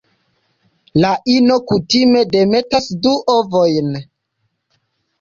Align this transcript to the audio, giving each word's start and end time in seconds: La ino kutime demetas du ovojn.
La 1.03 1.11
ino 1.33 1.59
kutime 1.71 2.25
demetas 2.33 2.91
du 3.07 3.15
ovojn. 3.37 3.97